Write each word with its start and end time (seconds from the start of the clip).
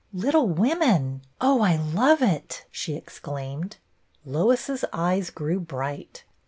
"'Little 0.13 0.47
Women!' 0.47 1.21
Oh, 1.39 1.61
I 1.61 1.75
love 1.75 2.23
it!" 2.23 2.65
she 2.71 2.95
exclaimed. 2.95 3.77
Lois's 4.25 4.83
eyes 4.91 5.29
grew 5.29 5.59
bright. 5.59 6.23